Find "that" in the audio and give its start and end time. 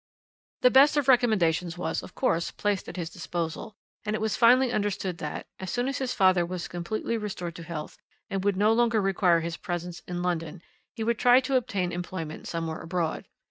5.19-5.45